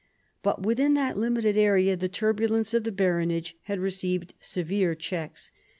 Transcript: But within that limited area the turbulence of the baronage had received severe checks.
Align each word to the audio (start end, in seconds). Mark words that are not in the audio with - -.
But 0.41 0.63
within 0.65 0.95
that 0.95 1.15
limited 1.15 1.55
area 1.55 1.95
the 1.95 2.09
turbulence 2.09 2.73
of 2.73 2.85
the 2.85 2.91
baronage 2.91 3.55
had 3.65 3.77
received 3.77 4.33
severe 4.39 4.95
checks. 4.95 5.51